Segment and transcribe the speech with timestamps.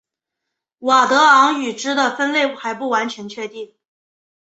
[0.79, 3.75] 佤德昂语支的分类还不完全确定。